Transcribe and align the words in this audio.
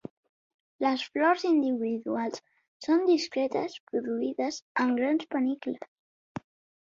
Les 0.83 1.01
flors 1.15 1.43
individuals 1.49 2.41
són 2.87 3.05
discretes, 3.11 3.77
produïdes 3.91 4.59
en 4.85 4.95
grans 5.01 5.27
pannicles. 5.35 5.85